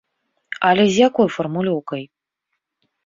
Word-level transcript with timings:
Але 0.69 0.83
з 0.95 1.03
якой 1.09 1.27
фармулёўкай? 1.35 2.03